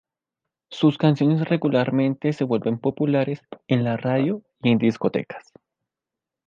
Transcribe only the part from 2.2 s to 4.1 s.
se vuelven populares en la